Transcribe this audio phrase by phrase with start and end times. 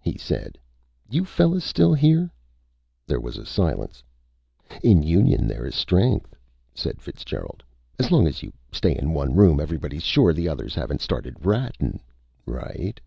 [0.00, 0.58] he said.
[1.10, 2.30] "You fellas still here!"
[3.04, 4.00] There was silence.
[4.84, 6.36] "In union there is strength,"
[6.72, 7.64] said Fitzgerald.
[7.98, 11.98] "As long as you stay in one room everybody's sure the others haven't started rattin'.
[12.46, 13.00] Right?"